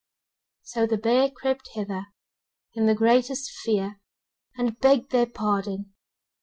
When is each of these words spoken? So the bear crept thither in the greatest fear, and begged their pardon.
So 0.63 0.87
the 0.87 0.97
bear 0.97 1.29
crept 1.29 1.69
thither 1.75 2.07
in 2.73 2.87
the 2.87 2.95
greatest 2.95 3.51
fear, 3.63 4.01
and 4.57 4.79
begged 4.79 5.11
their 5.11 5.27
pardon. 5.27 5.93